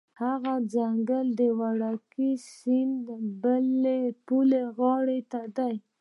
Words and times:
هغه 0.21 0.53
ځنګل 0.73 1.25
د 1.39 1.41
وړوکي 1.59 2.29
سیند 2.55 2.95
هغې 3.09 4.13
بلې 4.31 4.59
غاړې 4.77 5.19
ته 5.31 5.41
دی 5.57 5.73